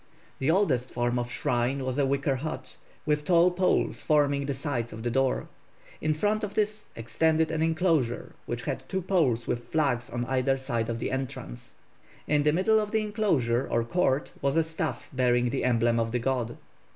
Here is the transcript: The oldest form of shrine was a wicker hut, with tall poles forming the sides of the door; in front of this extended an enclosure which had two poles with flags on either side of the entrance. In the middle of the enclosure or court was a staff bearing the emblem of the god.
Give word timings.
The 0.39 0.49
oldest 0.49 0.89
form 0.89 1.19
of 1.19 1.29
shrine 1.29 1.85
was 1.85 1.99
a 1.99 2.07
wicker 2.07 2.37
hut, 2.37 2.75
with 3.05 3.23
tall 3.23 3.51
poles 3.51 4.01
forming 4.01 4.47
the 4.47 4.53
sides 4.55 4.91
of 4.91 5.03
the 5.03 5.11
door; 5.11 5.47
in 6.01 6.11
front 6.15 6.43
of 6.43 6.55
this 6.55 6.89
extended 6.95 7.51
an 7.51 7.61
enclosure 7.61 8.33
which 8.47 8.63
had 8.63 8.89
two 8.89 9.03
poles 9.03 9.45
with 9.45 9.65
flags 9.65 10.09
on 10.09 10.25
either 10.25 10.57
side 10.57 10.89
of 10.89 10.97
the 10.97 11.11
entrance. 11.11 11.75
In 12.25 12.41
the 12.41 12.51
middle 12.51 12.79
of 12.79 12.89
the 12.89 13.01
enclosure 13.01 13.67
or 13.69 13.83
court 13.83 14.31
was 14.41 14.55
a 14.55 14.63
staff 14.63 15.07
bearing 15.13 15.51
the 15.51 15.63
emblem 15.63 15.99
of 15.99 16.11
the 16.11 16.17
god. 16.17 16.57